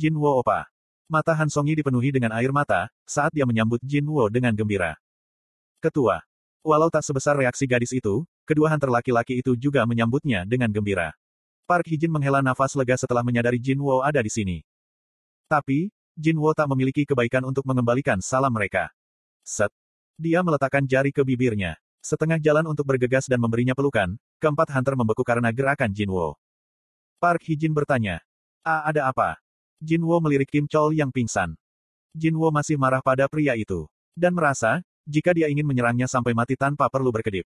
Jinwo 0.00 0.40
Opa. 0.40 0.64
Mata 1.12 1.36
Han 1.36 1.52
Songyi 1.52 1.76
dipenuhi 1.76 2.08
dengan 2.08 2.32
air 2.32 2.48
mata, 2.56 2.88
saat 3.04 3.36
dia 3.36 3.44
menyambut 3.44 3.84
Jinwo 3.84 4.32
dengan 4.32 4.56
gembira. 4.56 4.96
Ketua. 5.76 6.24
Walau 6.64 6.88
tak 6.88 7.04
sebesar 7.04 7.36
reaksi 7.36 7.68
gadis 7.68 7.92
itu, 7.92 8.24
kedua 8.48 8.72
hunter 8.72 8.88
laki-laki 8.88 9.44
itu 9.44 9.52
juga 9.60 9.84
menyambutnya 9.84 10.48
dengan 10.48 10.72
gembira. 10.72 11.12
Park 11.68 11.84
Hijin 11.92 12.08
menghela 12.08 12.40
nafas 12.40 12.72
lega 12.80 12.96
setelah 12.96 13.20
menyadari 13.20 13.60
Jinwo 13.60 14.00
ada 14.00 14.24
di 14.24 14.32
sini. 14.32 14.64
Tapi, 15.52 15.92
Jinwo 16.16 16.48
tak 16.56 16.72
memiliki 16.72 17.04
kebaikan 17.04 17.44
untuk 17.44 17.68
mengembalikan 17.68 18.24
salam 18.24 18.56
mereka. 18.56 18.88
Set. 19.44 19.68
Dia 20.16 20.40
meletakkan 20.40 20.88
jari 20.88 21.12
ke 21.12 21.20
bibirnya. 21.20 21.76
Setengah 22.00 22.40
jalan 22.40 22.64
untuk 22.64 22.88
bergegas 22.88 23.28
dan 23.28 23.36
memberinya 23.36 23.76
pelukan, 23.76 24.16
keempat 24.40 24.72
hunter 24.72 24.96
membeku 24.96 25.20
karena 25.20 25.52
gerakan 25.52 25.92
Jinwo. 25.92 26.40
Park 27.20 27.44
Hijin 27.44 27.76
bertanya. 27.76 28.24
Ah, 28.64 28.88
ada 28.88 29.12
apa? 29.12 29.36
Jinwo 29.80 30.20
melirik 30.20 30.52
Kim 30.52 30.68
Chol 30.68 30.92
yang 30.92 31.08
pingsan. 31.08 31.56
Jinwo 32.12 32.52
masih 32.52 32.76
marah 32.76 33.00
pada 33.00 33.24
pria 33.32 33.56
itu. 33.56 33.88
Dan 34.12 34.36
merasa, 34.36 34.84
jika 35.08 35.32
dia 35.32 35.48
ingin 35.48 35.64
menyerangnya 35.64 36.04
sampai 36.04 36.36
mati 36.36 36.52
tanpa 36.54 36.92
perlu 36.92 37.08
berkedip. 37.08 37.48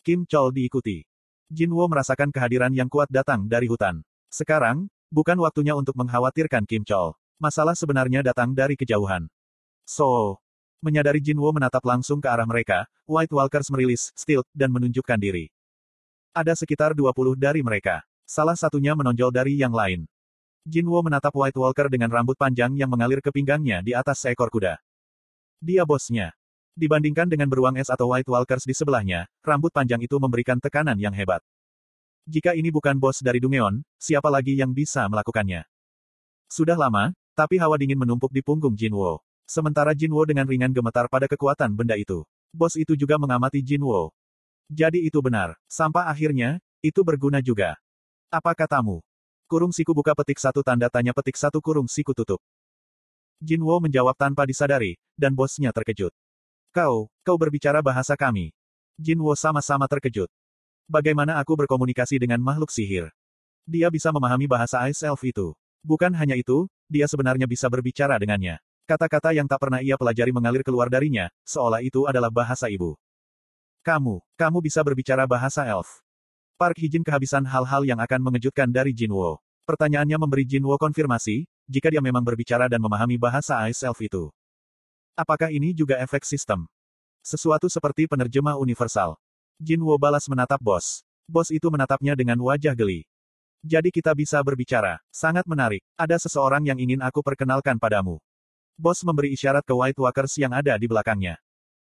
Kim 0.00 0.24
Chol 0.24 0.50
diikuti. 0.50 1.04
Jinwo 1.52 1.84
merasakan 1.92 2.32
kehadiran 2.32 2.72
yang 2.72 2.88
kuat 2.88 3.12
datang 3.12 3.44
dari 3.44 3.68
hutan. 3.68 4.00
Sekarang, 4.32 4.88
bukan 5.12 5.36
waktunya 5.44 5.76
untuk 5.76 5.92
mengkhawatirkan 6.00 6.64
Kim 6.64 6.88
Chol. 6.88 7.12
Masalah 7.36 7.76
sebenarnya 7.76 8.24
datang 8.24 8.56
dari 8.56 8.72
kejauhan. 8.72 9.28
So, 9.84 10.40
Menyadari 10.82 11.22
Jinwo 11.22 11.46
menatap 11.54 11.78
langsung 11.86 12.18
ke 12.18 12.26
arah 12.26 12.42
mereka, 12.42 12.90
White 13.06 13.30
Walkers 13.30 13.70
merilis 13.70 14.10
Steel 14.18 14.42
dan 14.50 14.74
menunjukkan 14.74 15.14
diri. 15.14 15.46
Ada 16.34 16.58
sekitar 16.58 16.90
20 16.90 17.38
dari 17.38 17.62
mereka. 17.62 18.02
Salah 18.26 18.58
satunya 18.58 18.90
menonjol 18.98 19.30
dari 19.30 19.54
yang 19.62 19.70
lain. 19.70 20.10
Jinwo 20.62 21.02
menatap 21.02 21.34
White 21.34 21.58
Walker 21.58 21.90
dengan 21.90 22.06
rambut 22.06 22.38
panjang 22.38 22.70
yang 22.78 22.86
mengalir 22.86 23.18
ke 23.18 23.34
pinggangnya 23.34 23.82
di 23.82 23.98
atas 23.98 24.22
seekor 24.22 24.46
kuda. 24.46 24.78
Dia 25.58 25.82
bosnya. 25.82 26.30
Dibandingkan 26.78 27.26
dengan 27.26 27.50
beruang 27.50 27.74
es 27.76 27.90
atau 27.90 28.14
White 28.14 28.30
Walkers 28.30 28.64
di 28.64 28.72
sebelahnya, 28.72 29.26
rambut 29.42 29.74
panjang 29.74 30.00
itu 30.00 30.16
memberikan 30.22 30.62
tekanan 30.62 30.96
yang 30.96 31.12
hebat. 31.12 31.42
Jika 32.30 32.54
ini 32.54 32.70
bukan 32.70 32.94
bos 33.02 33.18
dari 33.18 33.42
Dungeon, 33.42 33.82
siapa 33.98 34.30
lagi 34.30 34.54
yang 34.54 34.70
bisa 34.70 35.02
melakukannya? 35.10 35.66
Sudah 36.46 36.78
lama, 36.78 37.10
tapi 37.34 37.58
hawa 37.58 37.74
dingin 37.74 37.98
menumpuk 37.98 38.30
di 38.30 38.40
punggung 38.40 38.78
Jinwo. 38.78 39.18
Sementara 39.44 39.92
Jinwo 39.98 40.22
dengan 40.22 40.46
ringan 40.46 40.70
gemetar 40.70 41.10
pada 41.10 41.26
kekuatan 41.26 41.74
benda 41.74 41.98
itu. 41.98 42.22
Bos 42.54 42.78
itu 42.78 42.94
juga 42.94 43.18
mengamati 43.18 43.58
Jinwo. 43.58 44.14
Jadi 44.70 45.02
itu 45.02 45.18
benar. 45.18 45.58
Sampah 45.66 46.06
akhirnya, 46.06 46.62
itu 46.80 47.02
berguna 47.02 47.42
juga. 47.42 47.74
Apa 48.30 48.54
katamu? 48.54 49.02
Kurung 49.52 49.68
siku 49.68 49.92
buka 49.92 50.16
petik 50.16 50.40
satu 50.40 50.64
tanda 50.64 50.88
tanya 50.88 51.12
petik 51.12 51.36
satu 51.36 51.60
kurung 51.60 51.84
siku 51.84 52.16
tutup. 52.16 52.40
Jinwo 53.36 53.84
menjawab 53.84 54.16
tanpa 54.16 54.48
disadari, 54.48 54.96
dan 55.12 55.36
bosnya 55.36 55.68
terkejut. 55.76 56.08
Kau, 56.72 57.12
kau 57.20 57.36
berbicara 57.36 57.84
bahasa 57.84 58.16
kami. 58.16 58.56
Jinwo 58.96 59.36
sama-sama 59.36 59.84
terkejut. 59.92 60.32
Bagaimana 60.88 61.36
aku 61.36 61.52
berkomunikasi 61.52 62.16
dengan 62.16 62.40
makhluk 62.40 62.72
sihir? 62.72 63.12
Dia 63.68 63.92
bisa 63.92 64.08
memahami 64.08 64.48
bahasa 64.48 64.80
Ice 64.88 65.04
Elf 65.04 65.20
itu. 65.20 65.52
Bukan 65.84 66.16
hanya 66.16 66.32
itu, 66.32 66.64
dia 66.88 67.04
sebenarnya 67.04 67.44
bisa 67.44 67.68
berbicara 67.68 68.16
dengannya. 68.16 68.56
Kata-kata 68.88 69.36
yang 69.36 69.44
tak 69.44 69.68
pernah 69.68 69.84
ia 69.84 70.00
pelajari 70.00 70.32
mengalir 70.32 70.64
keluar 70.64 70.88
darinya, 70.88 71.28
seolah 71.44 71.84
itu 71.84 72.08
adalah 72.08 72.32
bahasa 72.32 72.72
ibu. 72.72 72.96
Kamu, 73.84 74.16
kamu 74.32 74.58
bisa 74.64 74.80
berbicara 74.80 75.28
bahasa 75.28 75.68
elf. 75.68 76.00
Park 76.60 76.78
Hijin 76.78 77.02
kehabisan 77.02 77.42
hal-hal 77.42 77.82
yang 77.82 77.98
akan 77.98 78.20
mengejutkan 78.22 78.70
dari 78.70 78.94
Jinwo. 78.94 79.42
Pertanyaannya 79.62 80.18
memberi 80.18 80.46
Jinwo 80.46 80.74
konfirmasi, 80.78 81.46
jika 81.70 81.90
dia 81.90 82.02
memang 82.02 82.22
berbicara 82.22 82.66
dan 82.66 82.82
memahami 82.82 83.18
bahasa 83.18 83.58
Ice 83.70 83.82
Elf 83.86 83.98
itu. 84.02 84.30
Apakah 85.14 85.52
ini 85.52 85.70
juga 85.76 86.00
efek 86.00 86.24
sistem? 86.24 86.66
Sesuatu 87.22 87.70
seperti 87.70 88.10
penerjemah 88.10 88.58
universal. 88.58 89.14
Jinwo 89.62 89.94
balas 89.94 90.26
menatap 90.26 90.58
bos. 90.58 91.06
Bos 91.30 91.54
itu 91.54 91.70
menatapnya 91.70 92.18
dengan 92.18 92.40
wajah 92.42 92.74
geli. 92.74 93.06
Jadi 93.62 93.94
kita 93.94 94.10
bisa 94.10 94.42
berbicara. 94.42 94.98
Sangat 95.14 95.46
menarik. 95.46 95.86
Ada 95.94 96.18
seseorang 96.18 96.66
yang 96.66 96.82
ingin 96.82 96.98
aku 96.98 97.22
perkenalkan 97.22 97.78
padamu. 97.78 98.18
Bos 98.74 99.06
memberi 99.06 99.30
isyarat 99.30 99.62
ke 99.62 99.70
White 99.70 100.02
Walkers 100.02 100.34
yang 100.34 100.50
ada 100.50 100.74
di 100.74 100.90
belakangnya. 100.90 101.38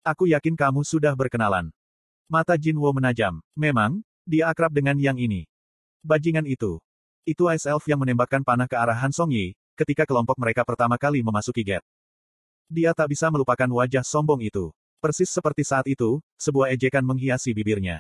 Aku 0.05 0.29
yakin 0.29 0.53
kamu 0.53 0.85
sudah 0.85 1.17
berkenalan. 1.17 1.73
Mata 2.29 2.53
Jinwo 2.53 2.93
menajam. 2.93 3.41
Memang, 3.57 4.05
dia 4.23 4.49
akrab 4.51 4.71
dengan 4.71 4.95
yang 4.99 5.19
ini. 5.19 5.47
Bajingan 6.03 6.47
itu. 6.47 6.79
Itu 7.23 7.47
Ice 7.51 7.67
Elf 7.67 7.87
yang 7.87 8.03
menembakkan 8.03 8.43
panah 8.43 8.67
ke 8.67 8.75
arah 8.75 8.95
Han 8.99 9.15
Song 9.15 9.31
Yi, 9.31 9.55
ketika 9.79 10.03
kelompok 10.03 10.35
mereka 10.35 10.67
pertama 10.67 10.99
kali 10.99 11.23
memasuki 11.23 11.63
gate. 11.63 11.85
Dia 12.67 12.91
tak 12.91 13.11
bisa 13.11 13.31
melupakan 13.31 13.67
wajah 13.67 14.03
sombong 14.03 14.43
itu. 14.43 14.71
Persis 14.99 15.31
seperti 15.31 15.67
saat 15.67 15.87
itu, 15.87 16.23
sebuah 16.39 16.71
ejekan 16.75 17.03
menghiasi 17.03 17.51
bibirnya. 17.51 17.99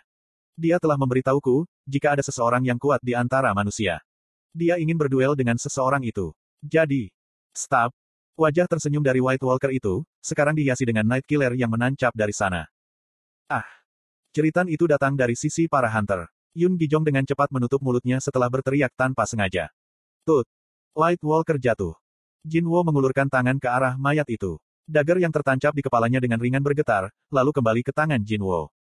Dia 0.55 0.79
telah 0.79 0.95
memberitahuku, 0.95 1.67
jika 1.83 2.15
ada 2.15 2.23
seseorang 2.23 2.63
yang 2.63 2.79
kuat 2.79 3.03
di 3.03 3.11
antara 3.15 3.51
manusia. 3.51 3.99
Dia 4.55 4.79
ingin 4.79 4.95
berduel 4.95 5.35
dengan 5.35 5.59
seseorang 5.59 6.03
itu. 6.03 6.31
Jadi, 6.63 7.11
Stab, 7.51 7.91
Wajah 8.33 8.65
tersenyum 8.65 9.05
dari 9.05 9.21
White 9.21 9.45
Walker 9.45 9.69
itu, 9.69 10.01
sekarang 10.17 10.57
dihiasi 10.57 10.89
dengan 10.89 11.05
Night 11.05 11.29
Killer 11.29 11.53
yang 11.53 11.69
menancap 11.69 12.09
dari 12.17 12.33
sana. 12.33 12.65
Ah! 13.45 13.82
Ceritan 14.33 14.65
itu 14.65 14.89
datang 14.89 15.13
dari 15.13 15.37
sisi 15.37 15.69
para 15.69 15.85
hunter. 15.93 16.25
Yun 16.57 16.73
Gijong 16.73 17.05
dengan 17.05 17.21
cepat 17.21 17.53
menutup 17.53 17.77
mulutnya 17.85 18.17
setelah 18.17 18.49
berteriak 18.49 18.89
tanpa 18.97 19.29
sengaja. 19.29 19.69
Tut! 20.25 20.49
White 20.97 21.21
Walker 21.21 21.61
jatuh. 21.61 21.93
Jinwo 22.41 22.81
mengulurkan 22.81 23.29
tangan 23.29 23.61
ke 23.61 23.69
arah 23.69 23.93
mayat 23.93 24.25
itu. 24.33 24.57
Dagger 24.89 25.21
yang 25.21 25.29
tertancap 25.29 25.77
di 25.77 25.85
kepalanya 25.85 26.17
dengan 26.17 26.41
ringan 26.41 26.65
bergetar, 26.65 27.13
lalu 27.29 27.53
kembali 27.53 27.81
ke 27.85 27.93
tangan 27.93 28.25
Jinwo. 28.25 28.73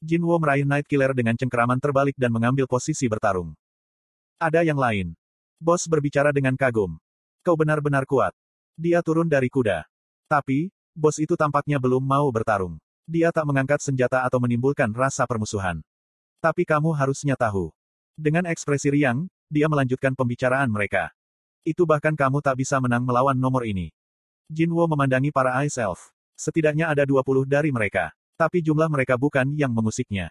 Jinwo 0.00 0.40
meraih 0.40 0.64
Night 0.64 0.88
Killer 0.88 1.12
dengan 1.12 1.36
cengkeraman 1.36 1.76
terbalik 1.76 2.16
dan 2.16 2.32
mengambil 2.32 2.64
posisi 2.64 3.04
bertarung. 3.04 3.52
Ada 4.40 4.64
yang 4.64 4.80
lain. 4.80 5.12
Bos 5.60 5.84
berbicara 5.84 6.32
dengan 6.32 6.56
kagum. 6.56 6.96
Kau 7.44 7.52
benar-benar 7.52 8.08
kuat. 8.08 8.32
Dia 8.80 9.04
turun 9.04 9.28
dari 9.28 9.52
kuda. 9.52 9.84
Tapi, 10.24 10.72
bos 10.96 11.20
itu 11.20 11.36
tampaknya 11.36 11.76
belum 11.76 12.00
mau 12.00 12.32
bertarung. 12.32 12.80
Dia 13.10 13.34
tak 13.34 13.42
mengangkat 13.42 13.82
senjata 13.82 14.22
atau 14.22 14.38
menimbulkan 14.38 14.86
rasa 14.94 15.26
permusuhan. 15.26 15.82
Tapi 16.38 16.62
kamu 16.62 16.94
harusnya 16.94 17.34
tahu. 17.34 17.74
Dengan 18.14 18.46
ekspresi 18.46 18.86
riang, 18.86 19.26
dia 19.50 19.66
melanjutkan 19.66 20.14
pembicaraan 20.14 20.70
mereka. 20.70 21.10
Itu 21.66 21.90
bahkan 21.90 22.14
kamu 22.14 22.38
tak 22.38 22.62
bisa 22.62 22.78
menang 22.78 23.02
melawan 23.02 23.34
nomor 23.34 23.66
ini. 23.66 23.90
Jinwo 24.46 24.86
memandangi 24.86 25.34
para 25.34 25.58
Ice 25.66 25.82
Elf. 25.82 26.14
Setidaknya 26.38 26.86
ada 26.86 27.02
20 27.02 27.50
dari 27.50 27.74
mereka. 27.74 28.14
Tapi 28.38 28.62
jumlah 28.62 28.86
mereka 28.86 29.18
bukan 29.18 29.58
yang 29.58 29.74
memusiknya. 29.74 30.30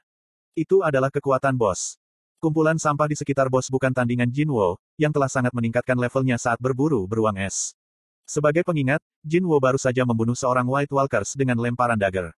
Itu 0.56 0.80
adalah 0.80 1.12
kekuatan 1.12 1.60
bos. 1.60 2.00
Kumpulan 2.40 2.80
sampah 2.80 3.12
di 3.12 3.20
sekitar 3.20 3.52
bos 3.52 3.68
bukan 3.68 3.92
tandingan 3.92 4.32
Jinwo, 4.32 4.80
yang 4.96 5.12
telah 5.12 5.28
sangat 5.28 5.52
meningkatkan 5.52 6.00
levelnya 6.00 6.40
saat 6.40 6.64
berburu 6.64 7.04
beruang 7.04 7.36
es. 7.44 7.76
Sebagai 8.24 8.64
pengingat, 8.64 9.04
Jin 9.20 9.44
Wo 9.44 9.60
baru 9.60 9.76
saja 9.76 10.08
membunuh 10.08 10.38
seorang 10.38 10.64
White 10.64 10.96
Walkers 10.96 11.36
dengan 11.36 11.60
lemparan 11.60 12.00
dagger. 12.00 12.32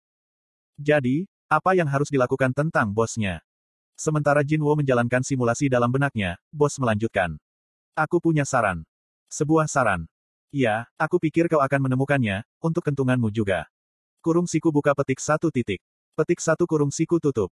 Jadi, 0.80 1.28
apa 1.52 1.76
yang 1.76 1.92
harus 1.92 2.08
dilakukan 2.08 2.56
tentang 2.56 2.96
bosnya? 2.96 3.44
Sementara 4.00 4.48
Jin 4.48 4.64
Wo 4.64 4.72
menjalankan 4.80 5.20
simulasi 5.28 5.68
dalam 5.68 5.92
benaknya, 5.92 6.40
bos 6.56 6.80
melanjutkan. 6.80 7.36
Aku 8.00 8.24
punya 8.24 8.48
saran. 8.48 8.88
Sebuah 9.28 9.68
saran. 9.68 10.08
Ya, 10.56 10.88
aku 10.96 11.20
pikir 11.20 11.52
kau 11.52 11.60
akan 11.60 11.84
menemukannya, 11.84 12.48
untuk 12.64 12.88
kentunganmu 12.88 13.28
juga. 13.28 13.68
Kurung 14.24 14.48
siku 14.48 14.72
buka 14.72 14.96
petik 14.96 15.20
satu 15.20 15.52
titik. 15.52 15.84
Petik 16.16 16.40
satu 16.40 16.64
kurung 16.64 16.96
siku 16.96 17.20
tutup. 17.20 17.52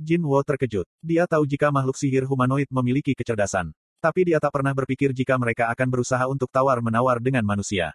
Jin 0.00 0.24
Wo 0.24 0.40
terkejut. 0.40 0.88
Dia 1.04 1.28
tahu 1.28 1.44
jika 1.44 1.68
makhluk 1.68 2.00
sihir 2.00 2.24
humanoid 2.24 2.72
memiliki 2.72 3.12
kecerdasan. 3.12 3.76
Tapi 4.00 4.32
dia 4.32 4.40
tak 4.40 4.56
pernah 4.56 4.72
berpikir 4.72 5.12
jika 5.12 5.36
mereka 5.36 5.68
akan 5.68 5.88
berusaha 5.92 6.24
untuk 6.32 6.48
tawar-menawar 6.48 7.20
dengan 7.20 7.44
manusia. 7.44 7.92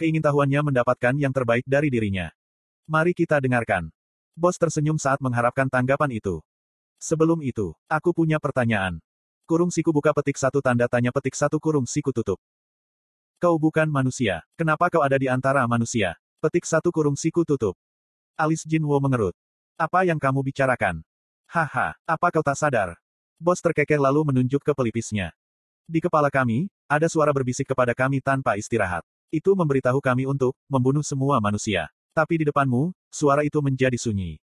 Keingintahuannya 0.00 0.72
mendapatkan 0.72 1.14
yang 1.20 1.36
terbaik 1.36 1.68
dari 1.68 1.92
dirinya. 1.92 2.32
Mari 2.84 3.16
kita 3.16 3.40
dengarkan. 3.40 3.88
Bos 4.36 4.60
tersenyum 4.60 5.00
saat 5.00 5.16
mengharapkan 5.24 5.72
tanggapan 5.72 6.20
itu. 6.20 6.44
Sebelum 7.00 7.40
itu, 7.40 7.72
aku 7.88 8.12
punya 8.12 8.36
pertanyaan. 8.36 9.00
Kurung 9.48 9.72
siku 9.72 9.88
buka 9.88 10.12
petik 10.12 10.36
satu 10.36 10.60
tanda 10.60 10.84
tanya 10.84 11.08
petik 11.08 11.32
satu 11.32 11.56
kurung 11.56 11.88
siku 11.88 12.12
tutup. 12.12 12.36
Kau 13.40 13.56
bukan 13.56 13.88
manusia. 13.88 14.44
Kenapa 14.56 14.92
kau 14.92 15.00
ada 15.00 15.16
di 15.16 15.32
antara 15.32 15.64
manusia? 15.64 16.16
Petik 16.44 16.68
satu 16.68 16.92
kurung 16.92 17.16
siku 17.16 17.40
tutup. 17.44 17.72
Alis 18.36 18.64
Jinwo 18.68 19.00
mengerut. 19.00 19.32
Apa 19.80 20.04
yang 20.04 20.20
kamu 20.20 20.44
bicarakan? 20.44 21.00
Haha, 21.48 21.96
apa 22.04 22.26
kau 22.28 22.44
tak 22.44 22.60
sadar? 22.60 23.00
Bos 23.40 23.64
terkekeh 23.64 23.96
lalu 23.96 24.28
menunjuk 24.28 24.60
ke 24.60 24.76
pelipisnya. 24.76 25.32
Di 25.88 26.04
kepala 26.04 26.28
kami, 26.28 26.68
ada 26.84 27.08
suara 27.08 27.32
berbisik 27.32 27.64
kepada 27.68 27.96
kami 27.96 28.20
tanpa 28.20 28.60
istirahat. 28.60 29.04
Itu 29.32 29.56
memberitahu 29.56 30.04
kami 30.04 30.28
untuk 30.28 30.52
membunuh 30.68 31.04
semua 31.04 31.40
manusia. 31.40 31.88
Tapi 32.14 32.38
di 32.38 32.46
depanmu, 32.46 32.94
suara 33.10 33.42
itu 33.42 33.58
menjadi 33.58 33.98
sunyi. 33.98 34.38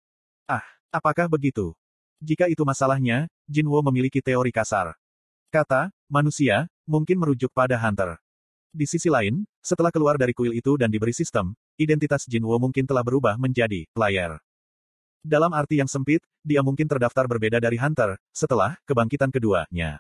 Ah, 0.47 0.63
apakah 0.95 1.27
begitu? 1.27 1.75
Jika 2.23 2.47
itu 2.47 2.63
masalahnya, 2.63 3.27
Jinwo 3.51 3.83
memiliki 3.83 4.23
teori 4.23 4.55
kasar. 4.55 4.95
Kata, 5.51 5.91
manusia, 6.07 6.71
mungkin 6.87 7.19
merujuk 7.19 7.51
pada 7.51 7.75
Hunter. 7.75 8.23
Di 8.71 8.87
sisi 8.87 9.11
lain, 9.11 9.43
setelah 9.59 9.91
keluar 9.91 10.15
dari 10.15 10.31
kuil 10.31 10.55
itu 10.55 10.79
dan 10.79 10.95
diberi 10.95 11.11
sistem, 11.11 11.59
identitas 11.75 12.23
Jinwo 12.31 12.55
mungkin 12.63 12.87
telah 12.87 13.03
berubah 13.03 13.35
menjadi 13.35 13.83
player. 13.91 14.39
Dalam 15.27 15.51
arti 15.51 15.83
yang 15.83 15.91
sempit, 15.91 16.23
dia 16.47 16.63
mungkin 16.63 16.87
terdaftar 16.87 17.27
berbeda 17.27 17.59
dari 17.59 17.83
Hunter, 17.83 18.15
setelah 18.31 18.79
kebangkitan 18.87 19.35
keduanya. 19.35 19.99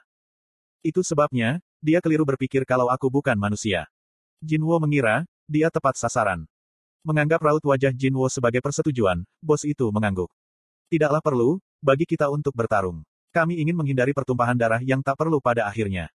Itu 0.86 1.02
sebabnya, 1.02 1.58
dia 1.82 1.98
keliru 1.98 2.22
berpikir 2.22 2.62
kalau 2.62 2.86
aku 2.94 3.10
bukan 3.10 3.34
manusia. 3.34 3.90
Jinwo 4.38 4.78
mengira, 4.78 5.26
dia 5.50 5.66
tepat 5.66 5.98
sasaran. 5.98 6.46
Menganggap 7.06 7.38
raut 7.38 7.62
wajah 7.62 7.94
Jinwo 7.94 8.26
sebagai 8.26 8.58
persetujuan, 8.58 9.22
bos 9.38 9.62
itu 9.62 9.86
mengangguk. 9.94 10.26
Tidaklah 10.90 11.22
perlu, 11.22 11.62
bagi 11.78 12.02
kita 12.02 12.26
untuk 12.34 12.50
bertarung. 12.50 13.06
Kami 13.30 13.62
ingin 13.62 13.78
menghindari 13.78 14.10
pertumpahan 14.10 14.58
darah 14.58 14.82
yang 14.82 15.06
tak 15.06 15.14
perlu 15.14 15.38
pada 15.38 15.70
akhirnya. 15.70 16.10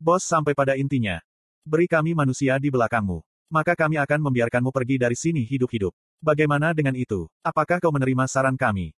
Bos 0.00 0.24
sampai 0.24 0.56
pada 0.56 0.80
intinya. 0.80 1.20
Beri 1.60 1.84
kami 1.84 2.16
manusia 2.16 2.56
di 2.56 2.72
belakangmu. 2.72 3.20
Maka 3.52 3.76
kami 3.76 4.00
akan 4.00 4.32
membiarkanmu 4.32 4.72
pergi 4.72 4.96
dari 4.96 5.12
sini 5.12 5.44
hidup-hidup. 5.44 5.92
Bagaimana 6.24 6.72
dengan 6.72 6.96
itu? 6.96 7.28
Apakah 7.44 7.76
kau 7.76 7.92
menerima 7.92 8.24
saran 8.24 8.56
kami? 8.56 8.96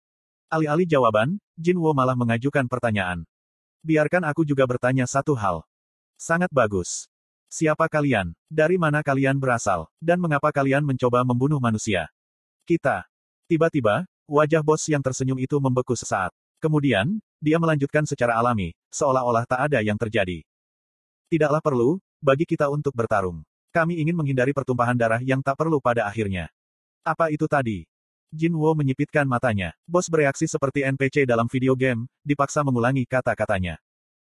Alih-alih 0.53 0.85
jawaban, 0.85 1.41
Jinwo 1.57 1.89
malah 1.97 2.13
mengajukan 2.13 2.69
pertanyaan. 2.69 3.25
Biarkan 3.81 4.29
aku 4.29 4.45
juga 4.45 4.69
bertanya 4.69 5.09
satu 5.09 5.33
hal. 5.33 5.65
Sangat 6.21 6.53
bagus. 6.53 7.09
Siapa 7.51 7.92
kalian? 7.92 8.31
Dari 8.48 8.80
mana 8.80 9.03
kalian 9.03 9.36
berasal? 9.36 9.92
Dan 10.00 10.24
mengapa 10.24 10.56
kalian 10.56 10.88
mencoba 10.88 11.19
membunuh 11.27 11.59
manusia? 11.59 12.07
Kita. 12.63 13.03
Tiba-tiba, 13.51 14.07
wajah 14.24 14.63
bos 14.63 14.88
yang 14.88 15.03
tersenyum 15.03 15.36
itu 15.36 15.59
membeku 15.59 15.92
sesaat. 15.92 16.31
Kemudian, 16.63 17.19
dia 17.44 17.59
melanjutkan 17.59 18.07
secara 18.07 18.39
alami, 18.39 18.71
seolah-olah 18.95 19.44
tak 19.44 19.68
ada 19.68 19.83
yang 19.83 20.00
terjadi. 20.00 20.48
Tidaklah 21.27 21.59
perlu, 21.59 22.00
bagi 22.24 22.48
kita 22.48 22.71
untuk 22.71 22.95
bertarung. 22.95 23.44
Kami 23.75 24.00
ingin 24.00 24.15
menghindari 24.15 24.56
pertumpahan 24.56 24.95
darah 24.95 25.19
yang 25.19 25.44
tak 25.44 25.59
perlu 25.59 25.83
pada 25.83 26.07
akhirnya. 26.07 26.48
Apa 27.03 27.36
itu 27.36 27.51
tadi? 27.51 27.83
Jin 28.31 28.56
Wo 28.56 28.71
menyipitkan 28.71 29.27
matanya. 29.27 29.75
Bos 29.83 30.07
bereaksi 30.07 30.48
seperti 30.48 30.88
NPC 30.88 31.27
dalam 31.27 31.51
video 31.51 31.75
game, 31.75 32.07
dipaksa 32.24 32.63
mengulangi 32.63 33.03
kata-katanya. 33.03 33.75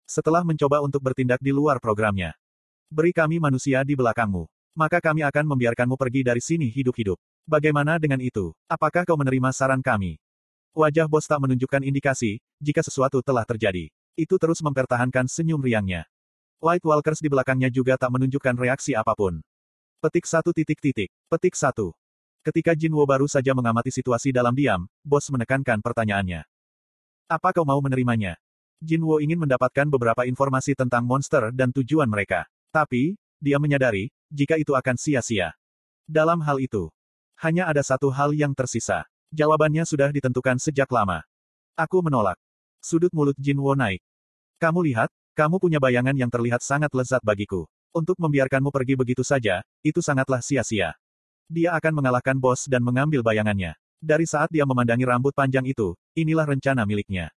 Setelah 0.06 0.46
mencoba 0.46 0.78
untuk 0.78 1.02
bertindak 1.02 1.42
di 1.42 1.50
luar 1.50 1.82
programnya. 1.82 2.38
Beri 2.86 3.10
kami 3.10 3.42
manusia 3.42 3.82
di 3.82 3.98
belakangmu. 3.98 4.46
Maka 4.78 5.02
kami 5.02 5.26
akan 5.26 5.42
membiarkanmu 5.42 5.98
pergi 5.98 6.22
dari 6.22 6.38
sini 6.38 6.70
hidup-hidup. 6.70 7.18
Bagaimana 7.42 7.98
dengan 7.98 8.22
itu? 8.22 8.54
Apakah 8.70 9.02
kau 9.02 9.18
menerima 9.18 9.50
saran 9.50 9.82
kami? 9.82 10.22
Wajah 10.70 11.10
bos 11.10 11.26
tak 11.26 11.42
menunjukkan 11.42 11.82
indikasi, 11.82 12.38
jika 12.62 12.86
sesuatu 12.86 13.18
telah 13.26 13.42
terjadi. 13.42 13.90
Itu 14.14 14.38
terus 14.38 14.62
mempertahankan 14.62 15.26
senyum 15.26 15.58
riangnya. 15.58 16.06
White 16.62 16.86
Walkers 16.86 17.18
di 17.18 17.26
belakangnya 17.26 17.74
juga 17.74 17.98
tak 17.98 18.14
menunjukkan 18.14 18.54
reaksi 18.54 18.94
apa 18.94 19.18
pun. 19.18 19.42
Petik 19.98 20.22
satu 20.22 20.54
titik 20.54 20.78
titik. 20.78 21.10
Petik 21.26 21.58
satu. 21.58 21.90
Ketika 22.46 22.78
Jinwo 22.78 23.02
baru 23.02 23.26
saja 23.26 23.50
mengamati 23.50 23.90
situasi 23.90 24.30
dalam 24.30 24.54
diam, 24.54 24.86
bos 25.02 25.26
menekankan 25.26 25.82
pertanyaannya. 25.82 26.46
Apa 27.26 27.50
kau 27.50 27.66
mau 27.66 27.82
menerimanya? 27.82 28.38
Jinwo 28.78 29.18
ingin 29.18 29.42
mendapatkan 29.42 29.90
beberapa 29.90 30.22
informasi 30.22 30.78
tentang 30.78 31.02
monster 31.02 31.50
dan 31.50 31.74
tujuan 31.74 32.06
mereka. 32.06 32.46
Tapi, 32.74 33.18
dia 33.38 33.60
menyadari, 33.60 34.10
jika 34.32 34.58
itu 34.58 34.72
akan 34.74 34.96
sia-sia. 34.98 35.54
Dalam 36.06 36.38
hal 36.42 36.62
itu, 36.62 36.90
hanya 37.42 37.68
ada 37.68 37.84
satu 37.84 38.08
hal 38.08 38.32
yang 38.32 38.56
tersisa. 38.56 39.04
Jawabannya 39.34 39.84
sudah 39.84 40.08
ditentukan 40.08 40.56
sejak 40.56 40.88
lama. 40.88 41.20
Aku 41.76 42.00
menolak. 42.00 42.40
Sudut 42.80 43.12
mulut 43.12 43.36
Jinwo 43.36 43.74
naik. 43.76 44.00
Kamu 44.56 44.80
lihat, 44.86 45.12
kamu 45.36 45.60
punya 45.60 45.76
bayangan 45.76 46.16
yang 46.16 46.32
terlihat 46.32 46.64
sangat 46.64 46.88
lezat 46.96 47.20
bagiku. 47.20 47.68
Untuk 47.92 48.16
membiarkanmu 48.16 48.72
pergi 48.72 48.96
begitu 48.96 49.20
saja, 49.20 49.60
itu 49.84 50.00
sangatlah 50.00 50.40
sia-sia. 50.40 50.96
Dia 51.46 51.76
akan 51.76 52.00
mengalahkan 52.00 52.40
bos 52.40 52.64
dan 52.64 52.80
mengambil 52.80 53.20
bayangannya. 53.20 53.76
Dari 54.00 54.24
saat 54.24 54.48
dia 54.48 54.64
memandangi 54.64 55.04
rambut 55.04 55.32
panjang 55.36 55.64
itu, 55.68 55.92
inilah 56.16 56.48
rencana 56.48 56.88
miliknya. 56.88 57.32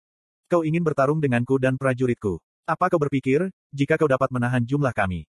Kau 0.47 0.63
ingin 0.63 0.85
bertarung 0.85 1.19
denganku 1.19 1.57
dan 1.57 1.75
prajuritku. 1.81 2.39
Apa 2.67 2.91
kau 2.91 2.99
berpikir, 2.99 3.47
jika 3.71 3.95
kau 3.95 4.11
dapat 4.11 4.27
menahan 4.35 4.59
jumlah 4.59 4.91
kami? 4.91 5.31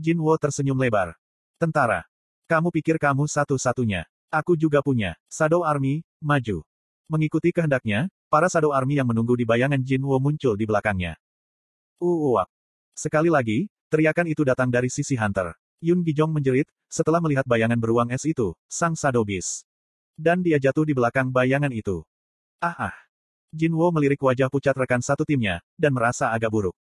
Jin 0.00 0.16
Wo 0.16 0.32
tersenyum 0.40 0.80
lebar. 0.80 1.12
Tentara. 1.60 2.08
Kamu 2.48 2.72
pikir 2.72 2.96
kamu 2.96 3.28
satu-satunya. 3.28 4.08
Aku 4.32 4.56
juga 4.56 4.80
punya. 4.80 5.12
Shadow 5.28 5.60
Army, 5.60 6.00
maju. 6.24 6.64
Mengikuti 7.04 7.52
kehendaknya, 7.52 8.08
para 8.32 8.48
Shadow 8.48 8.72
Army 8.72 8.96
yang 8.96 9.12
menunggu 9.12 9.36
di 9.36 9.44
bayangan 9.44 9.76
Jin 9.84 10.08
Wo 10.08 10.16
muncul 10.16 10.56
di 10.56 10.64
belakangnya. 10.64 11.20
Uuak. 12.00 12.48
Sekali 12.96 13.28
lagi, 13.28 13.68
teriakan 13.92 14.32
itu 14.32 14.40
datang 14.40 14.72
dari 14.72 14.88
sisi 14.88 15.20
Hunter. 15.20 15.52
Yun 15.84 16.00
Gijong 16.00 16.32
menjerit, 16.32 16.64
setelah 16.88 17.20
melihat 17.20 17.44
bayangan 17.44 17.76
beruang 17.76 18.08
es 18.08 18.24
itu, 18.24 18.56
sang 18.72 18.96
Shadow 18.96 19.20
Beast. 19.20 19.68
Dan 20.16 20.40
dia 20.40 20.56
jatuh 20.56 20.88
di 20.88 20.96
belakang 20.96 21.28
bayangan 21.28 21.76
itu. 21.76 22.08
Ah 22.64 22.88
ah. 22.88 22.96
Jinwo 23.50 23.90
melirik 23.90 24.22
wajah 24.22 24.46
pucat 24.46 24.78
rekan 24.78 25.02
satu 25.02 25.26
timnya, 25.26 25.58
dan 25.74 25.90
merasa 25.90 26.30
agak 26.30 26.54
buruk. 26.54 26.76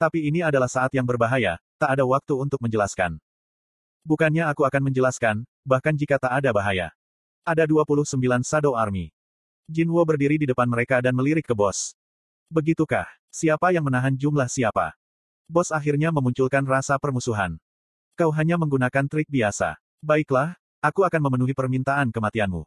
Tapi 0.00 0.28
ini 0.28 0.40
adalah 0.40 0.68
saat 0.68 0.88
yang 0.96 1.04
berbahaya, 1.04 1.60
tak 1.76 1.96
ada 1.96 2.04
waktu 2.08 2.32
untuk 2.36 2.60
menjelaskan. 2.64 3.20
Bukannya 4.00 4.48
aku 4.48 4.64
akan 4.64 4.88
menjelaskan, 4.88 5.44
bahkan 5.64 5.92
jika 5.92 6.16
tak 6.16 6.32
ada 6.32 6.56
bahaya. 6.56 6.88
Ada 7.44 7.68
29 7.68 8.16
Shadow 8.40 8.72
Army. 8.72 9.12
Jinwo 9.68 10.00
berdiri 10.08 10.40
di 10.40 10.46
depan 10.48 10.70
mereka 10.70 11.04
dan 11.04 11.12
melirik 11.12 11.44
ke 11.44 11.52
bos. 11.52 11.92
Begitukah? 12.48 13.04
Siapa 13.34 13.74
yang 13.74 13.84
menahan 13.84 14.14
jumlah 14.14 14.48
siapa? 14.48 14.96
Bos 15.50 15.68
akhirnya 15.68 16.08
memunculkan 16.14 16.64
rasa 16.64 16.96
permusuhan. 16.96 17.60
Kau 18.16 18.32
hanya 18.32 18.56
menggunakan 18.56 19.04
trik 19.10 19.28
biasa. 19.28 19.76
Baiklah, 20.00 20.56
aku 20.80 21.04
akan 21.04 21.20
memenuhi 21.20 21.52
permintaan 21.52 22.08
kematianmu. 22.08 22.64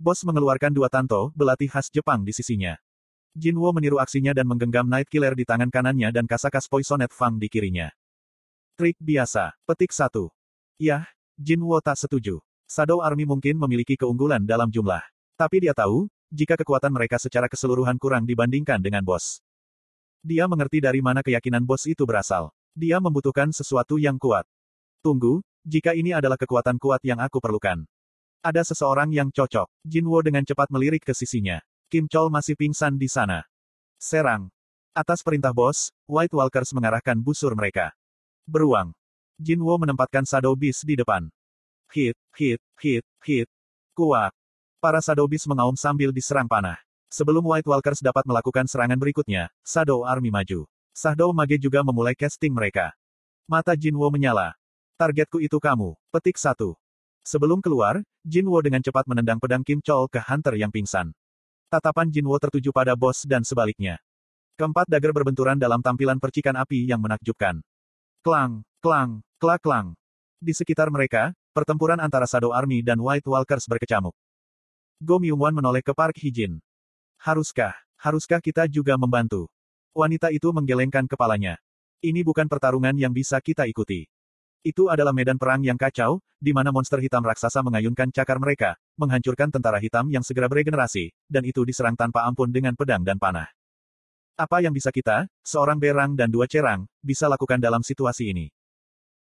Bos 0.00 0.24
mengeluarkan 0.26 0.72
dua 0.72 0.92
tanto, 0.92 1.30
belati 1.32 1.68
khas 1.68 1.92
Jepang 1.92 2.24
di 2.24 2.32
sisinya. 2.34 2.76
Jinwo 3.32 3.72
meniru 3.72 3.96
aksinya 3.96 4.36
dan 4.36 4.44
menggenggam 4.44 4.84
Night 4.84 5.08
Killer 5.08 5.32
di 5.32 5.48
tangan 5.48 5.72
kanannya 5.72 6.12
dan 6.12 6.28
Kasakas 6.28 6.68
Poisonet 6.68 7.12
Fang 7.16 7.40
di 7.40 7.48
kirinya. 7.48 7.88
Trik 8.76 9.00
biasa. 9.00 9.56
Petik 9.64 9.92
1. 9.92 10.28
Yah, 10.80 11.08
Jinwo 11.40 11.80
tak 11.80 11.96
setuju. 11.96 12.44
Shadow 12.68 13.00
Army 13.04 13.24
mungkin 13.28 13.56
memiliki 13.56 13.96
keunggulan 13.96 14.44
dalam 14.44 14.68
jumlah. 14.68 15.00
Tapi 15.36 15.64
dia 15.64 15.72
tahu, 15.76 16.08
jika 16.32 16.56
kekuatan 16.56 16.92
mereka 16.92 17.20
secara 17.20 17.48
keseluruhan 17.48 18.00
kurang 18.00 18.24
dibandingkan 18.24 18.80
dengan 18.80 19.04
bos. 19.04 19.44
Dia 20.24 20.48
mengerti 20.48 20.80
dari 20.80 21.04
mana 21.04 21.20
keyakinan 21.20 21.64
bos 21.64 21.84
itu 21.84 22.08
berasal. 22.08 22.48
Dia 22.72 22.96
membutuhkan 22.96 23.52
sesuatu 23.52 24.00
yang 24.00 24.16
kuat. 24.16 24.48
Tunggu, 25.04 25.44
jika 25.60 25.92
ini 25.92 26.16
adalah 26.16 26.40
kekuatan 26.40 26.80
kuat 26.80 27.04
yang 27.04 27.20
aku 27.20 27.36
perlukan. 27.36 27.84
Ada 28.42 28.66
seseorang 28.66 29.14
yang 29.14 29.30
cocok. 29.30 29.70
Jinwo 29.86 30.18
dengan 30.18 30.42
cepat 30.42 30.66
melirik 30.66 31.06
ke 31.06 31.14
sisinya. 31.14 31.62
Kim 31.86 32.10
Chol 32.10 32.26
masih 32.26 32.58
pingsan 32.58 32.98
di 32.98 33.06
sana. 33.06 33.46
Serang. 34.02 34.50
Atas 34.90 35.22
perintah 35.22 35.54
bos, 35.54 35.94
White 36.10 36.34
Walkers 36.34 36.74
mengarahkan 36.74 37.22
busur 37.22 37.54
mereka. 37.54 37.94
Beruang. 38.42 38.98
Jinwo 39.38 39.78
menempatkan 39.78 40.26
Shadow 40.26 40.58
Beast 40.58 40.82
di 40.82 40.98
depan. 40.98 41.30
Hit, 41.94 42.18
hit, 42.34 42.58
hit, 42.82 43.06
hit. 43.22 43.46
Kuat. 43.94 44.34
Para 44.82 44.98
Shadow 44.98 45.30
Beast 45.30 45.46
mengaum 45.46 45.78
sambil 45.78 46.10
diserang 46.10 46.50
panah. 46.50 46.82
Sebelum 47.14 47.46
White 47.46 47.70
Walkers 47.70 48.02
dapat 48.02 48.26
melakukan 48.26 48.66
serangan 48.66 48.98
berikutnya, 48.98 49.54
Shadow 49.62 50.02
Army 50.02 50.34
maju. 50.34 50.66
Shadow 50.90 51.30
Mage 51.30 51.62
juga 51.62 51.86
memulai 51.86 52.18
casting 52.18 52.50
mereka. 52.50 52.90
Mata 53.46 53.78
Jinwo 53.78 54.10
menyala. 54.10 54.58
Targetku 54.98 55.38
itu 55.38 55.62
kamu. 55.62 55.94
Petik 56.10 56.42
satu. 56.42 56.74
Sebelum 57.22 57.62
keluar, 57.62 58.02
Jinwo 58.26 58.58
dengan 58.58 58.82
cepat 58.82 59.06
menendang 59.06 59.38
pedang 59.38 59.62
Kim 59.62 59.78
Chol 59.78 60.10
ke 60.10 60.18
Hunter 60.18 60.58
yang 60.58 60.74
pingsan. 60.74 61.14
Tatapan 61.70 62.10
Jinwo 62.10 62.34
tertuju 62.42 62.74
pada 62.74 62.98
bos 62.98 63.22
dan 63.22 63.46
sebaliknya. 63.46 64.02
Keempat 64.58 64.90
dagger 64.90 65.14
berbenturan 65.14 65.54
dalam 65.54 65.80
tampilan 65.80 66.18
percikan 66.18 66.58
api 66.58 66.84
yang 66.84 66.98
menakjubkan. 66.98 67.62
Klang, 68.26 68.66
klang, 68.82 69.22
klak 69.38 69.62
klang. 69.62 69.94
Di 70.42 70.50
sekitar 70.50 70.90
mereka, 70.90 71.30
pertempuran 71.54 72.02
antara 72.02 72.26
Shadow 72.26 72.50
Army 72.50 72.82
dan 72.82 72.98
White 72.98 73.30
Walkers 73.30 73.70
berkecamuk. 73.70 74.12
Go 74.98 75.22
Myungwon 75.22 75.54
menoleh 75.54 75.82
ke 75.82 75.94
Park 75.94 76.18
Hijin. 76.18 76.58
Haruskah, 77.22 77.74
haruskah 78.02 78.42
kita 78.42 78.66
juga 78.66 78.98
membantu? 78.98 79.46
Wanita 79.94 80.34
itu 80.34 80.50
menggelengkan 80.50 81.06
kepalanya. 81.06 81.58
Ini 82.02 82.26
bukan 82.26 82.50
pertarungan 82.50 82.98
yang 82.98 83.14
bisa 83.14 83.38
kita 83.38 83.70
ikuti. 83.70 84.10
Itu 84.62 84.86
adalah 84.94 85.10
medan 85.10 85.42
perang 85.42 85.58
yang 85.66 85.74
kacau, 85.74 86.22
di 86.38 86.54
mana 86.54 86.70
monster 86.70 87.02
hitam 87.02 87.26
raksasa 87.26 87.66
mengayunkan 87.66 88.14
cakar 88.14 88.38
mereka, 88.38 88.78
menghancurkan 88.94 89.50
tentara 89.50 89.82
hitam 89.82 90.06
yang 90.06 90.22
segera 90.22 90.46
beregenerasi, 90.46 91.10
dan 91.26 91.42
itu 91.42 91.66
diserang 91.66 91.98
tanpa 91.98 92.22
ampun 92.22 92.46
dengan 92.54 92.78
pedang 92.78 93.02
dan 93.02 93.18
panah. 93.18 93.50
Apa 94.38 94.62
yang 94.62 94.70
bisa 94.70 94.94
kita, 94.94 95.26
seorang 95.42 95.82
berang 95.82 96.14
dan 96.14 96.30
dua 96.30 96.46
cerang, 96.46 96.86
bisa 97.02 97.26
lakukan 97.26 97.58
dalam 97.58 97.82
situasi 97.82 98.30
ini? 98.30 98.54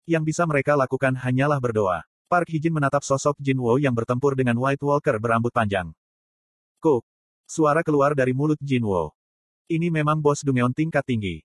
Yang 0.05 0.37
bisa 0.37 0.45
mereka 0.45 0.77
lakukan 0.77 1.17
hanyalah 1.17 1.57
berdoa. 1.57 2.05
Park 2.29 2.53
Hijin 2.53 2.73
menatap 2.73 3.01
sosok 3.01 3.33
Jin 3.41 3.57
Wo 3.57 3.81
yang 3.81 3.97
bertempur 3.97 4.37
dengan 4.37 4.57
White 4.61 4.85
Walker 4.85 5.17
berambut 5.17 5.49
panjang. 5.49 5.89
Kuk. 6.77 7.01
Suara 7.49 7.81
keluar 7.81 8.13
dari 8.13 8.37
mulut 8.37 8.61
Jin 8.61 8.85
Wo. 8.85 9.13
Ini 9.65 9.89
memang 9.89 10.21
bos 10.21 10.45
Dungeon 10.45 10.77
tingkat 10.77 11.05
tinggi. 11.07 11.41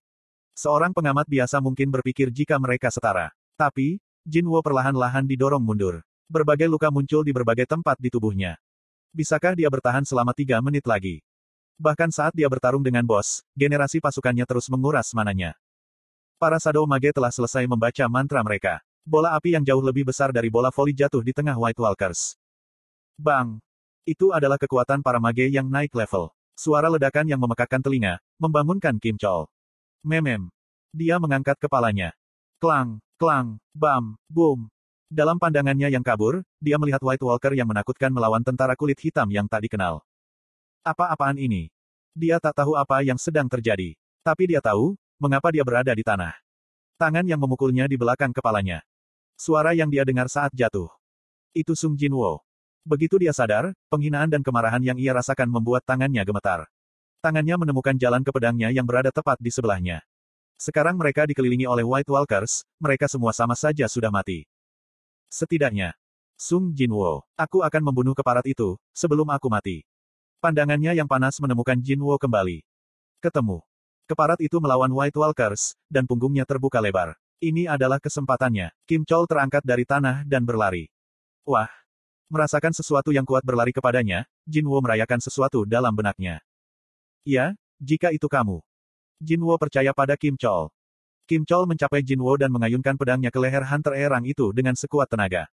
Seorang 0.53 0.91
pengamat 0.91 1.25
biasa 1.25 1.63
mungkin 1.63 1.89
berpikir 1.89 2.35
jika 2.35 2.59
mereka 2.59 2.91
setara. 2.91 3.38
Tapi, 3.59 3.99
Jinwo 4.23 4.63
perlahan-lahan 4.63 5.27
didorong 5.27 5.59
mundur. 5.59 6.07
Berbagai 6.31 6.71
luka 6.71 6.95
muncul 6.95 7.27
di 7.27 7.35
berbagai 7.35 7.67
tempat 7.67 7.99
di 7.99 8.07
tubuhnya. 8.07 8.55
Bisakah 9.11 9.59
dia 9.59 9.67
bertahan 9.67 10.07
selama 10.07 10.31
tiga 10.31 10.63
menit 10.63 10.87
lagi? 10.87 11.27
Bahkan 11.75 12.15
saat 12.15 12.39
dia 12.39 12.47
bertarung 12.47 12.87
dengan 12.87 13.03
bos, 13.03 13.43
generasi 13.59 13.99
pasukannya 13.99 14.47
terus 14.47 14.71
menguras 14.71 15.11
mananya. 15.11 15.59
Para 16.39 16.63
Shadow 16.63 16.87
Mage 16.87 17.11
telah 17.11 17.35
selesai 17.35 17.67
membaca 17.67 18.07
mantra 18.07 18.47
mereka. 18.47 18.79
Bola 19.03 19.35
api 19.35 19.59
yang 19.59 19.67
jauh 19.67 19.83
lebih 19.83 20.07
besar 20.07 20.31
dari 20.31 20.55
bola 20.55 20.71
voli 20.71 20.95
jatuh 20.95 21.25
di 21.25 21.35
tengah 21.35 21.59
White 21.59 21.83
Walkers. 21.83 22.39
Bang! 23.19 23.59
Itu 24.07 24.31
adalah 24.31 24.55
kekuatan 24.55 25.03
para 25.03 25.19
mage 25.19 25.51
yang 25.51 25.67
naik 25.67 25.91
level. 25.99 26.31
Suara 26.55 26.87
ledakan 26.87 27.27
yang 27.27 27.43
memekakkan 27.43 27.83
telinga, 27.83 28.23
membangunkan 28.39 29.03
Kim 29.03 29.19
Chol. 29.19 29.51
Memem. 30.07 30.47
Dia 30.95 31.19
mengangkat 31.19 31.59
kepalanya. 31.59 32.15
Klang, 32.63 33.03
klang, 33.19 33.59
bam, 33.75 34.15
boom. 34.31 34.71
Dalam 35.11 35.37
pandangannya 35.37 35.91
yang 35.91 36.07
kabur, 36.07 36.47
dia 36.63 36.79
melihat 36.79 37.03
White 37.03 37.27
Walker 37.27 37.53
yang 37.53 37.67
menakutkan 37.67 38.15
melawan 38.15 38.41
tentara 38.47 38.79
kulit 38.79 38.97
hitam 39.03 39.27
yang 39.29 39.51
tak 39.51 39.67
dikenal. 39.67 40.01
Apa-apaan 40.87 41.37
ini? 41.37 41.69
Dia 42.15 42.39
tak 42.39 42.63
tahu 42.63 42.79
apa 42.79 43.03
yang 43.03 43.19
sedang 43.19 43.51
terjadi. 43.51 43.99
Tapi 44.23 44.55
dia 44.55 44.63
tahu, 44.63 44.95
mengapa 45.19 45.51
dia 45.51 45.67
berada 45.67 45.91
di 45.91 46.07
tanah. 46.07 46.33
Tangan 46.97 47.27
yang 47.27 47.43
memukulnya 47.43 47.91
di 47.91 47.99
belakang 47.99 48.31
kepalanya. 48.31 48.83
Suara 49.39 49.75
yang 49.75 49.91
dia 49.91 50.03
dengar 50.03 50.27
saat 50.31 50.51
jatuh. 50.55 50.91
Itu 51.55 51.75
Sung 51.75 51.95
Jinwo. 51.95 52.43
Begitu 52.89 53.21
dia 53.21 53.37
sadar, 53.37 53.77
penghinaan 53.93 54.33
dan 54.33 54.41
kemarahan 54.41 54.81
yang 54.81 54.97
ia 54.97 55.13
rasakan 55.13 55.53
membuat 55.53 55.85
tangannya 55.85 56.25
gemetar. 56.25 56.65
Tangannya 57.21 57.61
menemukan 57.61 57.99
jalan 58.01 58.25
ke 58.25 58.33
pedangnya 58.33 58.73
yang 58.73 58.89
berada 58.89 59.13
tepat 59.13 59.37
di 59.37 59.53
sebelahnya. 59.53 60.08
Sekarang 60.59 60.99
mereka 60.99 61.23
dikelilingi 61.23 61.71
oleh 61.71 61.87
White 61.87 62.11
Walkers, 62.11 62.67
mereka 62.83 63.07
semua 63.07 63.31
sama 63.31 63.55
saja 63.55 63.87
sudah 63.87 64.11
mati. 64.11 64.43
Setidaknya, 65.31 65.95
Sung 66.35 66.75
Jinwo, 66.75 67.23
aku 67.39 67.63
akan 67.63 67.83
membunuh 67.83 68.15
keparat 68.15 68.43
itu, 68.43 68.75
sebelum 68.91 69.31
aku 69.31 69.47
mati. 69.47 69.87
Pandangannya 70.43 70.99
yang 70.99 71.07
panas 71.07 71.39
menemukan 71.39 71.79
Jinwo 71.79 72.19
kembali. 72.19 72.67
Ketemu. 73.23 73.63
Keparat 74.11 74.43
itu 74.43 74.59
melawan 74.59 74.91
White 74.91 75.15
Walkers, 75.15 75.79
dan 75.87 76.11
punggungnya 76.11 76.43
terbuka 76.43 76.83
lebar. 76.83 77.15
Ini 77.39 77.71
adalah 77.71 78.03
kesempatannya. 78.03 78.75
Kim 78.83 79.07
Chol 79.07 79.31
terangkat 79.31 79.63
dari 79.63 79.87
tanah 79.87 80.27
dan 80.27 80.43
berlari. 80.43 80.91
Wah! 81.47 81.71
Merasakan 82.29 82.75
sesuatu 82.75 83.09
yang 83.15 83.25
kuat 83.25 83.47
berlari 83.47 83.71
kepadanya, 83.71 84.27
Jin 84.43 84.67
Wo 84.67 84.83
merayakan 84.85 85.23
sesuatu 85.23 85.65
dalam 85.65 85.95
benaknya. 85.95 86.43
Ya, 87.25 87.57
jika 87.81 88.13
itu 88.13 88.27
kamu. 88.29 88.61
Jin 89.19 89.43
Wo 89.43 89.59
percaya 89.59 89.91
pada 89.91 90.15
Kim 90.15 90.39
Chol. 90.39 90.71
Kim 91.27 91.43
Chol 91.43 91.67
mencapai 91.67 92.07
Jin 92.07 92.23
Wo 92.23 92.39
dan 92.39 92.55
mengayunkan 92.55 92.95
pedangnya 92.95 93.35
ke 93.35 93.39
leher 93.43 93.67
Hunter 93.67 93.99
Erang 93.99 94.23
itu 94.23 94.55
dengan 94.55 94.79
sekuat 94.79 95.11
tenaga. 95.11 95.51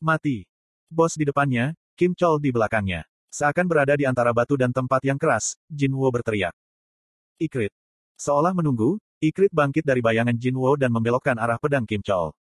Mati. 0.00 0.48
Bos 0.88 1.12
di 1.12 1.28
depannya, 1.28 1.76
Kim 2.00 2.16
Chol 2.16 2.40
di 2.40 2.48
belakangnya. 2.48 3.04
Seakan 3.28 3.68
berada 3.68 3.92
di 3.92 4.08
antara 4.08 4.32
batu 4.32 4.56
dan 4.56 4.72
tempat 4.72 5.04
yang 5.04 5.20
keras, 5.20 5.60
Jin 5.68 5.92
Wo 5.92 6.08
berteriak. 6.08 6.56
Ikrit. 7.36 7.70
Seolah 8.16 8.56
menunggu, 8.56 8.96
Ikrit 9.20 9.52
bangkit 9.52 9.84
dari 9.84 9.98
bayangan 9.98 10.34
Jinwo 10.34 10.78
dan 10.78 10.94
membelokkan 10.94 11.36
arah 11.36 11.58
pedang 11.58 11.84
Kim 11.84 12.00
Chol. 12.00 12.32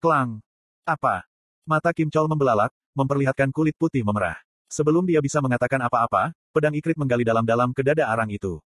Klang! 0.00 0.40
Apa? 0.88 1.28
Mata 1.68 1.92
Kim 1.94 2.10
Chol 2.10 2.26
membelalak, 2.26 2.74
memperlihatkan 2.98 3.52
kulit 3.54 3.78
putih 3.78 4.02
memerah. 4.02 4.40
Sebelum 4.66 5.06
dia 5.06 5.22
bisa 5.22 5.38
mengatakan 5.38 5.78
apa-apa, 5.78 6.34
pedang 6.50 6.72
Ikrit 6.72 6.98
menggali 6.98 7.22
dalam-dalam 7.22 7.70
ke 7.70 7.86
dada 7.86 8.08
arang 8.10 8.32
itu. 8.32 8.58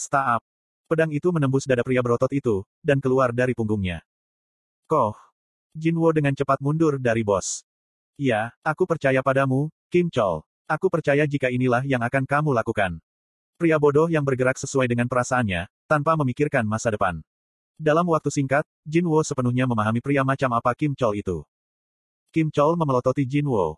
Stop! 0.00 0.40
Pedang 0.88 1.12
itu 1.12 1.28
menembus 1.28 1.68
dada 1.68 1.84
pria 1.84 2.00
berotot 2.00 2.32
itu, 2.32 2.64
dan 2.80 3.04
keluar 3.04 3.36
dari 3.36 3.52
punggungnya. 3.52 4.00
Koh! 4.88 5.12
Jinwo 5.76 6.08
dengan 6.16 6.32
cepat 6.32 6.56
mundur 6.64 6.96
dari 6.96 7.20
bos. 7.20 7.68
Ya, 8.16 8.56
aku 8.64 8.88
percaya 8.88 9.20
padamu, 9.20 9.68
Kim 9.92 10.08
Chol. 10.08 10.40
Aku 10.64 10.88
percaya 10.88 11.28
jika 11.28 11.52
inilah 11.52 11.84
yang 11.84 12.00
akan 12.00 12.24
kamu 12.24 12.56
lakukan. 12.56 12.96
Pria 13.60 13.76
bodoh 13.76 14.08
yang 14.08 14.24
bergerak 14.24 14.56
sesuai 14.56 14.88
dengan 14.88 15.04
perasaannya, 15.04 15.68
tanpa 15.84 16.16
memikirkan 16.16 16.64
masa 16.64 16.96
depan. 16.96 17.20
Dalam 17.76 18.08
waktu 18.08 18.32
singkat, 18.32 18.64
Jin 18.88 19.04
Wo 19.04 19.20
sepenuhnya 19.20 19.68
memahami 19.68 20.00
pria 20.00 20.24
macam 20.24 20.48
apa 20.56 20.72
Kim 20.72 20.96
Chol 20.96 21.20
itu. 21.20 21.44
Kim 22.32 22.48
Chol 22.48 22.72
memelototi 22.80 23.28
Jin 23.28 23.52
Wo. 23.52 23.76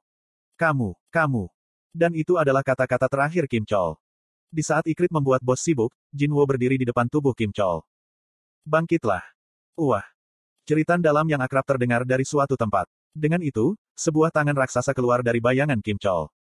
Kamu, 0.54 0.94
kamu. 1.10 1.50
Dan 1.90 2.14
itu 2.14 2.38
adalah 2.38 2.62
kata-kata 2.62 3.10
terakhir 3.10 3.50
Kim 3.50 3.66
Chol. 3.66 3.98
Di 4.52 4.60
saat 4.60 4.84
Ikrit 4.84 5.08
membuat 5.08 5.40
bos 5.40 5.64
sibuk, 5.64 5.88
Jin 6.12 6.28
Wo 6.28 6.44
berdiri 6.44 6.76
di 6.76 6.84
depan 6.84 7.08
tubuh 7.08 7.32
Kim 7.32 7.48
Chol. 7.56 7.80
Bangkitlah. 8.68 9.24
Wah. 9.80 10.04
Ceritan 10.68 11.00
dalam 11.00 11.24
yang 11.24 11.40
akrab 11.40 11.64
terdengar 11.64 12.04
dari 12.04 12.28
suatu 12.28 12.52
tempat. 12.52 12.84
Dengan 13.16 13.40
itu, 13.40 13.72
sebuah 13.96 14.28
tangan 14.28 14.52
raksasa 14.52 14.92
keluar 14.92 15.24
dari 15.24 15.40
bayangan 15.40 15.80
Kim 15.80 15.96
Chol. 15.96 16.28